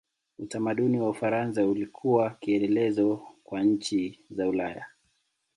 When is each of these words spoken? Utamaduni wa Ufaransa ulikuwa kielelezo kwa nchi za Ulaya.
Utamaduni 0.39 0.99
wa 0.99 1.09
Ufaransa 1.09 1.65
ulikuwa 1.67 2.29
kielelezo 2.29 3.27
kwa 3.43 3.63
nchi 3.63 4.19
za 4.31 4.49
Ulaya. 4.49 4.85